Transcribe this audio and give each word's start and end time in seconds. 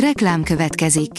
Reklám 0.00 0.42
következik. 0.42 1.10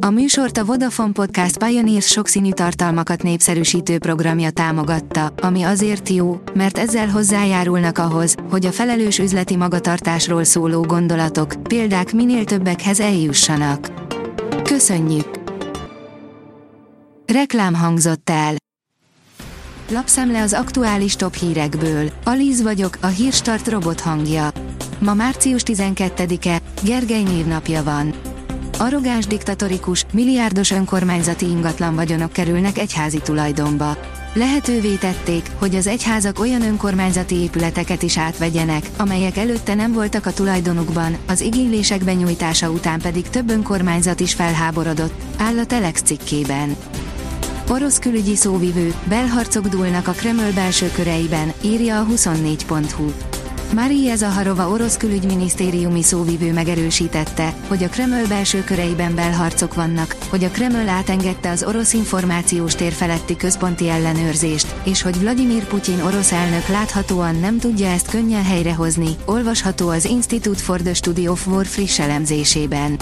A 0.00 0.10
műsort 0.10 0.58
a 0.58 0.64
Vodafone 0.64 1.12
Podcast 1.12 1.64
Pioneers 1.64 2.06
sokszínű 2.06 2.52
tartalmakat 2.52 3.22
népszerűsítő 3.22 3.98
programja 3.98 4.50
támogatta, 4.50 5.32
ami 5.36 5.62
azért 5.62 6.08
jó, 6.08 6.40
mert 6.54 6.78
ezzel 6.78 7.08
hozzájárulnak 7.08 7.98
ahhoz, 7.98 8.34
hogy 8.50 8.66
a 8.66 8.72
felelős 8.72 9.18
üzleti 9.18 9.56
magatartásról 9.56 10.44
szóló 10.44 10.82
gondolatok, 10.82 11.54
példák 11.62 12.12
minél 12.12 12.44
többekhez 12.44 13.00
eljussanak. 13.00 13.92
Köszönjük! 14.62 15.40
Reklám 17.26 17.74
hangzott 17.74 18.30
el. 18.30 18.54
Lapszemle 19.90 20.42
az 20.42 20.52
aktuális 20.52 21.16
top 21.16 21.34
hírekből. 21.34 22.10
Alíz 22.24 22.62
vagyok, 22.62 22.98
a 23.00 23.06
hírstart 23.06 23.68
robot 23.68 24.00
hangja. 24.00 24.50
Ma 25.02 25.14
március 25.14 25.62
12-e, 25.64 26.60
Gergely 26.82 27.22
névnapja 27.22 27.82
van. 27.82 28.14
Arrogáns 28.78 29.26
diktatorikus, 29.26 30.06
milliárdos 30.12 30.70
önkormányzati 30.70 31.46
ingatlan 31.46 31.94
vagyonok 31.94 32.32
kerülnek 32.32 32.78
egyházi 32.78 33.18
tulajdonba. 33.18 33.96
Lehetővé 34.34 34.94
tették, 34.94 35.50
hogy 35.58 35.74
az 35.74 35.86
egyházak 35.86 36.38
olyan 36.38 36.62
önkormányzati 36.62 37.34
épületeket 37.34 38.02
is 38.02 38.18
átvegyenek, 38.18 38.86
amelyek 38.96 39.36
előtte 39.36 39.74
nem 39.74 39.92
voltak 39.92 40.26
a 40.26 40.32
tulajdonukban, 40.32 41.16
az 41.28 41.40
igénylések 41.40 42.04
benyújtása 42.04 42.70
után 42.70 43.00
pedig 43.00 43.28
több 43.28 43.50
önkormányzat 43.50 44.20
is 44.20 44.34
felháborodott, 44.34 45.22
áll 45.38 45.58
a 45.58 45.66
Telex 45.66 46.02
cikkében. 46.02 46.76
Orosz 47.68 47.98
külügyi 47.98 48.36
szóvivő, 48.36 48.94
belharcok 49.04 49.66
dúlnak 49.66 50.08
a 50.08 50.12
Kreml 50.12 50.52
belső 50.54 50.90
köreiben, 50.90 51.52
írja 51.62 52.00
a 52.00 52.06
24.hu. 52.06 53.31
Maria 53.74 54.16
Zaharova 54.16 54.68
orosz 54.68 54.96
külügyminisztériumi 54.96 56.02
szóvivő 56.02 56.52
megerősítette, 56.52 57.54
hogy 57.68 57.82
a 57.82 57.88
Kreml 57.88 58.26
belső 58.28 58.64
köreiben 58.64 59.14
belharcok 59.14 59.74
vannak, 59.74 60.16
hogy 60.28 60.44
a 60.44 60.50
Kreml 60.50 60.88
átengedte 60.88 61.50
az 61.50 61.62
orosz 61.62 61.92
információs 61.92 62.74
tér 62.74 62.92
feletti 62.92 63.36
központi 63.36 63.88
ellenőrzést, 63.88 64.74
és 64.84 65.02
hogy 65.02 65.20
Vladimir 65.20 65.64
Putyin 65.64 66.00
orosz 66.00 66.32
elnök 66.32 66.66
láthatóan 66.66 67.36
nem 67.36 67.58
tudja 67.58 67.86
ezt 67.88 68.10
könnyen 68.10 68.44
helyrehozni, 68.44 69.16
olvasható 69.24 69.88
az 69.88 70.04
Institute 70.04 70.62
for 70.62 70.80
the 70.80 70.94
Study 70.94 71.28
of 71.28 71.46
War 71.46 71.66
friss 71.66 71.98
elemzésében. 71.98 72.96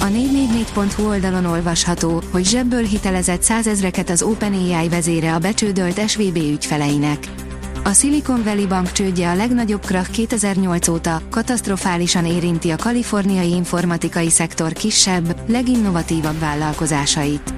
A 0.00 0.06
444.hu 0.06 1.08
oldalon 1.08 1.44
olvasható, 1.44 2.22
hogy 2.30 2.44
zsebből 2.44 2.82
hitelezett 2.82 3.42
százezreket 3.42 4.10
az 4.10 4.22
OpenAI 4.22 4.88
vezére 4.88 5.34
a 5.34 5.38
becsődölt 5.38 6.08
SVB 6.08 6.36
ügyfeleinek. 6.36 7.28
A 7.86 7.92
Silicon 7.92 8.42
Valley 8.42 8.66
Bank 8.66 8.92
csődje 8.92 9.30
a 9.30 9.34
legnagyobb 9.34 9.84
krach 9.84 10.10
2008 10.10 10.88
óta, 10.88 11.20
katasztrofálisan 11.30 12.26
érinti 12.26 12.70
a 12.70 12.76
kaliforniai 12.76 13.50
informatikai 13.50 14.30
szektor 14.30 14.72
kisebb, 14.72 15.50
leginnovatívabb 15.50 16.38
vállalkozásait. 16.38 17.54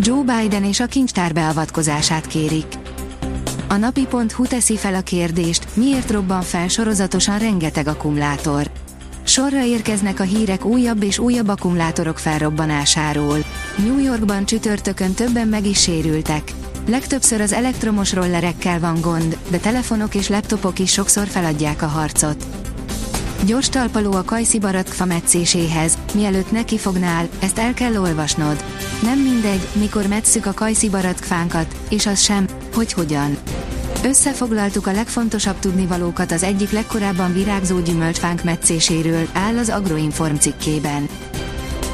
Joe 0.00 0.22
Biden 0.22 0.64
és 0.64 0.80
a 0.80 0.86
kincstár 0.86 1.32
beavatkozását 1.32 2.26
kérik. 2.26 2.66
A 3.68 3.76
napi.hu 3.76 4.46
teszi 4.46 4.76
fel 4.76 4.94
a 4.94 5.00
kérdést, 5.00 5.76
miért 5.76 6.10
robban 6.10 6.42
fel 6.42 6.68
sorozatosan 6.68 7.38
rengeteg 7.38 7.86
akkumulátor. 7.86 8.70
Sorra 9.22 9.64
érkeznek 9.64 10.20
a 10.20 10.24
hírek 10.24 10.64
újabb 10.64 11.02
és 11.02 11.18
újabb 11.18 11.48
akkumulátorok 11.48 12.18
felrobbanásáról. 12.18 13.38
New 13.76 13.98
Yorkban 13.98 14.44
csütörtökön 14.44 15.12
többen 15.12 15.48
meg 15.48 15.66
is 15.66 15.80
sérültek. 15.80 16.52
Legtöbbször 16.88 17.40
az 17.40 17.52
elektromos 17.52 18.12
rollerekkel 18.12 18.80
van 18.80 19.00
gond, 19.00 19.38
de 19.50 19.58
telefonok 19.58 20.14
és 20.14 20.28
laptopok 20.28 20.78
is 20.78 20.92
sokszor 20.92 21.26
feladják 21.26 21.82
a 21.82 21.86
harcot. 21.86 22.44
Gyors 23.44 23.68
talpaló 23.68 24.12
a 24.12 24.24
kajszi 24.24 24.58
barackfa 24.58 25.04
metszéséhez, 25.04 25.98
mielőtt 26.14 26.50
neki 26.50 26.78
fognál, 26.78 27.28
ezt 27.40 27.58
el 27.58 27.74
kell 27.74 27.96
olvasnod. 27.96 28.64
Nem 29.02 29.18
mindegy, 29.18 29.68
mikor 29.72 30.06
metszük 30.06 30.46
a 30.46 30.52
kajszi 30.52 30.88
barackfánkat, 30.88 31.76
és 31.88 32.06
az 32.06 32.20
sem, 32.20 32.46
hogy 32.74 32.92
hogyan. 32.92 33.36
Összefoglaltuk 34.04 34.86
a 34.86 34.92
legfontosabb 34.92 35.58
tudnivalókat 35.58 36.32
az 36.32 36.42
egyik 36.42 36.70
legkorábban 36.70 37.32
virágzó 37.32 37.80
gyümölcsfánk 37.80 38.42
metszéséről, 38.42 39.28
áll 39.32 39.58
az 39.58 39.68
Agroinform 39.68 40.34
cikkében. 40.34 41.08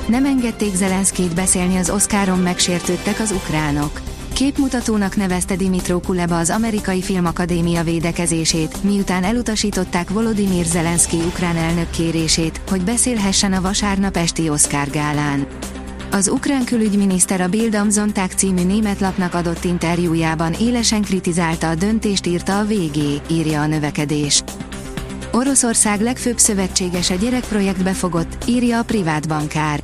Nem 0.06 0.24
engedték 0.24 0.74
Zelenszkét 0.74 1.34
beszélni 1.34 1.76
az 1.76 1.90
Oszkáron 1.90 2.38
megsértődtek 2.38 3.20
az 3.20 3.30
ukránok. 3.30 4.11
Képmutatónak 4.32 5.16
nevezte 5.16 5.56
Dimitro 5.56 6.00
Kuleba 6.00 6.38
az 6.38 6.50
Amerikai 6.50 7.02
Filmakadémia 7.02 7.82
védekezését, 7.82 8.82
miután 8.82 9.24
elutasították 9.24 10.10
Volodymyr 10.10 10.64
Zelenszky 10.64 11.16
ukrán 11.16 11.56
elnök 11.56 11.90
kérését, 11.90 12.60
hogy 12.70 12.82
beszélhessen 12.82 13.52
a 13.52 13.60
vasárnap 13.60 14.16
esti 14.16 14.48
Oscar 14.48 14.90
gálán. 14.90 15.46
Az 16.10 16.28
ukrán 16.28 16.64
külügyminiszter 16.64 17.40
a 17.40 17.48
Bild 17.48 17.74
am 17.74 17.88
című 18.36 18.64
német 18.64 19.00
lapnak 19.00 19.34
adott 19.34 19.64
interjújában 19.64 20.52
élesen 20.52 21.02
kritizálta 21.02 21.68
a 21.68 21.74
döntést 21.74 22.26
írta 22.26 22.58
a 22.58 22.64
VG, 22.64 22.96
írja 23.30 23.60
a 23.60 23.66
növekedés. 23.66 24.42
Oroszország 25.32 26.00
legfőbb 26.00 26.38
szövetséges 26.38 27.10
a 27.10 27.14
gyerekprojektbe 27.14 27.92
fogott, 27.92 28.44
írja 28.46 28.78
a 28.78 28.82
privát 28.82 29.28
bankár. 29.28 29.80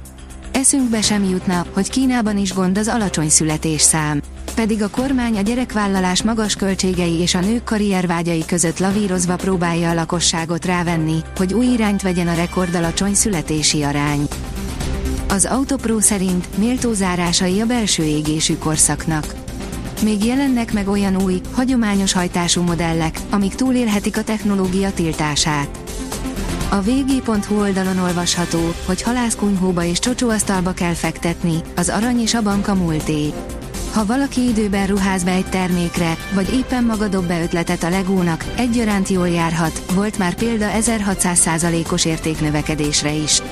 Eszünkbe 0.52 1.00
sem 1.00 1.24
jutna, 1.24 1.66
hogy 1.72 1.90
Kínában 1.90 2.38
is 2.38 2.54
gond 2.54 2.78
az 2.78 2.88
alacsony 2.88 3.28
születésszám. 3.28 4.22
Pedig 4.58 4.82
a 4.82 4.88
kormány 4.88 5.36
a 5.36 5.40
gyerekvállalás 5.40 6.22
magas 6.22 6.56
költségei 6.56 7.12
és 7.12 7.34
a 7.34 7.40
nők 7.40 7.64
karriervágyai 7.64 8.44
között 8.44 8.78
lavírozva 8.78 9.36
próbálja 9.36 9.90
a 9.90 9.94
lakosságot 9.94 10.64
rávenni, 10.64 11.18
hogy 11.36 11.54
új 11.54 11.66
irányt 11.66 12.02
vegyen 12.02 12.28
a 12.28 12.34
rekordalacsony 12.34 13.14
születési 13.14 13.82
arány. 13.82 14.28
Az 15.28 15.44
Autopro 15.44 16.00
szerint 16.00 16.58
méltó 16.58 16.92
zárásai 16.92 17.60
a 17.60 17.66
belső 17.66 18.02
égésű 18.02 18.56
korszaknak. 18.56 19.34
Még 20.02 20.24
jelennek 20.24 20.72
meg 20.72 20.88
olyan 20.88 21.22
új, 21.22 21.40
hagyományos 21.52 22.12
hajtású 22.12 22.62
modellek, 22.62 23.18
amik 23.30 23.54
túlélhetik 23.54 24.16
a 24.16 24.24
technológia 24.24 24.92
tiltását. 24.92 25.78
A 26.70 26.80
vg.hu 26.80 27.60
oldalon 27.60 27.98
olvasható, 27.98 28.72
hogy 28.86 29.02
halászkunyhóba 29.02 29.84
és 29.84 29.98
csocsóasztalba 29.98 30.72
kell 30.72 30.94
fektetni, 30.94 31.60
az 31.76 31.88
arany 31.88 32.20
és 32.20 32.34
a 32.34 32.42
banka 32.42 32.74
múlté. 32.74 33.32
Ha 33.98 34.06
valaki 34.06 34.48
időben 34.48 34.86
ruház 34.86 35.24
be 35.24 35.30
egy 35.30 35.46
termékre, 35.46 36.16
vagy 36.34 36.52
éppen 36.52 36.84
maga 36.84 37.08
dob 37.08 37.26
be 37.26 37.42
ötletet 37.42 37.82
a 37.82 37.88
legónak, 37.88 38.44
egyaránt 38.56 39.08
jól 39.08 39.28
járhat, 39.28 39.82
volt 39.94 40.18
már 40.18 40.34
példa 40.34 40.66
1600%-os 40.80 42.04
értéknövekedésre 42.04 43.12
is. 43.12 43.42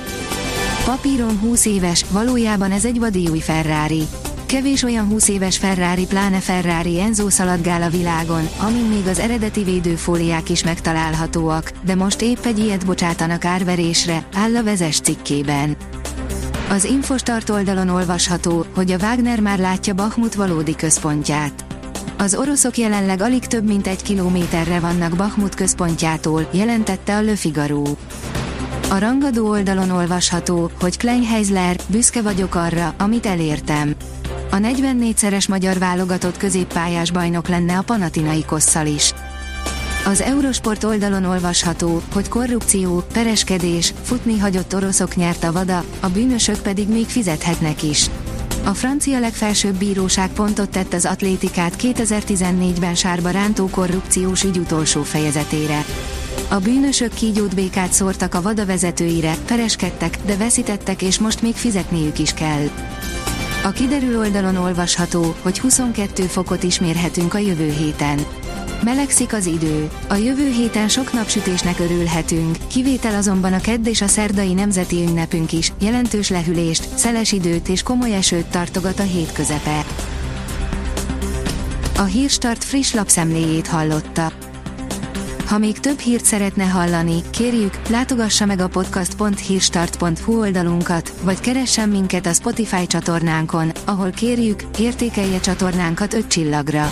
Papíron 0.85 1.39
20 1.39 1.65
éves, 1.65 2.05
valójában 2.09 2.71
ez 2.71 2.85
egy 2.85 2.99
vadi 2.99 3.39
Ferrari. 3.39 4.07
Kevés 4.45 4.83
olyan 4.83 5.07
20 5.07 5.27
éves 5.27 5.57
Ferrari, 5.57 6.05
pláne 6.05 6.39
Ferrari 6.39 6.99
Enzo 6.99 7.29
szaladgál 7.29 7.81
a 7.81 7.89
világon, 7.89 8.49
amin 8.57 8.85
még 8.85 9.07
az 9.07 9.19
eredeti 9.19 9.63
védőfóliák 9.63 10.49
is 10.49 10.63
megtalálhatóak, 10.63 11.71
de 11.85 11.95
most 11.95 12.21
épp 12.21 12.45
egy 12.45 12.59
ilyet 12.59 12.85
bocsátanak 12.85 13.45
árverésre, 13.45 14.27
áll 14.33 14.55
a 14.55 14.63
vezes 14.63 14.99
cikkében. 14.99 15.77
Az 16.69 16.83
Infostart 16.83 17.49
oldalon 17.49 17.89
olvasható, 17.89 18.65
hogy 18.75 18.91
a 18.91 18.97
Wagner 18.97 19.39
már 19.39 19.59
látja 19.59 19.93
Bachmut 19.93 20.35
valódi 20.35 20.75
központját. 20.75 21.65
Az 22.17 22.35
oroszok 22.35 22.77
jelenleg 22.77 23.21
alig 23.21 23.45
több 23.45 23.67
mint 23.67 23.87
egy 23.87 24.01
kilométerre 24.01 24.79
vannak 24.79 25.15
Bachmut 25.15 25.55
központjától, 25.55 26.49
jelentette 26.51 27.15
a 27.15 27.21
Le 27.21 27.35
Figaro. 27.35 27.83
A 28.89 28.97
rangadó 28.99 29.49
oldalon 29.49 29.89
olvasható, 29.89 30.71
hogy 30.79 30.97
Kleinheisler, 30.97 31.75
büszke 31.87 32.21
vagyok 32.21 32.55
arra, 32.55 32.93
amit 32.97 33.25
elértem. 33.25 33.95
A 34.51 34.55
44-szeres 34.55 35.49
magyar 35.49 35.77
válogatott 35.77 36.37
középpályás 36.37 37.11
bajnok 37.11 37.47
lenne 37.47 37.77
a 37.77 37.81
Panathinaikosszal 37.81 38.85
is. 38.85 39.13
Az 40.07 40.21
Eurosport 40.21 40.83
oldalon 40.83 41.23
olvasható, 41.23 42.01
hogy 42.13 42.29
korrupció, 42.29 43.03
pereskedés, 43.13 43.93
futni 44.03 44.39
hagyott 44.39 44.75
oroszok 44.75 45.15
nyert 45.15 45.43
a 45.43 45.51
vada, 45.51 45.83
a 45.99 46.07
bűnösök 46.07 46.61
pedig 46.61 46.89
még 46.89 47.05
fizethetnek 47.05 47.83
is. 47.83 48.09
A 48.65 48.73
francia 48.73 49.19
legfelsőbb 49.19 49.75
bíróság 49.75 50.29
pontot 50.29 50.69
tett 50.69 50.93
az 50.93 51.05
atlétikát 51.05 51.75
2014-ben 51.81 52.95
sárba 52.95 53.29
rántó 53.29 53.67
korrupciós 53.67 54.43
ügy 54.43 54.57
utolsó 54.57 55.03
fejezetére. 55.03 55.85
A 56.49 56.55
bűnösök 56.55 57.13
kígyót 57.13 57.55
békát 57.55 57.93
szórtak 57.93 58.33
a 58.33 58.41
vada 58.41 58.65
vezetőire, 58.65 59.35
pereskedtek, 59.45 60.17
de 60.25 60.37
veszítettek 60.37 61.01
és 61.01 61.19
most 61.19 61.41
még 61.41 61.55
fizetniük 61.55 62.19
is 62.19 62.33
kell. 62.33 62.69
A 63.63 63.71
kiderül 63.71 64.17
oldalon 64.17 64.55
olvasható, 64.55 65.35
hogy 65.41 65.59
22 65.59 66.23
fokot 66.23 66.63
is 66.63 66.79
mérhetünk 66.79 67.33
a 67.33 67.37
jövő 67.37 67.71
héten. 67.71 68.19
Melegszik 68.83 69.33
az 69.33 69.45
idő. 69.45 69.89
A 70.07 70.15
jövő 70.15 70.49
héten 70.49 70.87
sok 70.87 71.13
napsütésnek 71.13 71.79
örülhetünk, 71.79 72.57
kivétel 72.67 73.15
azonban 73.15 73.53
a 73.53 73.59
kedd 73.59 73.87
és 73.87 74.01
a 74.01 74.07
szerdai 74.07 74.53
nemzeti 74.53 75.03
ünnepünk 75.07 75.51
is, 75.53 75.73
jelentős 75.79 76.29
lehűlést, 76.29 76.97
szeles 76.97 77.31
időt 77.31 77.67
és 77.67 77.83
komoly 77.83 78.15
esőt 78.15 78.45
tartogat 78.45 78.99
a 78.99 79.03
hét 79.03 79.31
közepe. 79.31 79.85
A 81.97 82.03
Hírstart 82.03 82.63
friss 82.63 82.93
lapszemléjét 82.93 83.67
hallotta. 83.67 84.31
Ha 85.45 85.57
még 85.57 85.79
több 85.79 85.99
hírt 85.99 86.25
szeretne 86.25 86.63
hallani, 86.63 87.21
kérjük, 87.29 87.89
látogassa 87.89 88.45
meg 88.45 88.59
a 88.59 88.67
podcast.hírstart.hu 88.67 90.39
oldalunkat, 90.39 91.13
vagy 91.21 91.39
keressen 91.39 91.89
minket 91.89 92.25
a 92.25 92.33
Spotify 92.33 92.87
csatornánkon, 92.87 93.71
ahol 93.85 94.09
kérjük, 94.09 94.63
értékelje 94.79 95.39
csatornánkat 95.39 96.13
5 96.13 96.27
csillagra. 96.27 96.91